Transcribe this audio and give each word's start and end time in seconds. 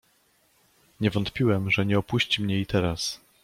"Nie 1.01 1.11
wątpiłem, 1.11 1.71
że 1.71 1.85
nie 1.85 1.99
opuści 1.99 2.41
mnie 2.43 2.59
i 2.59 2.65
teraz." 2.65 3.19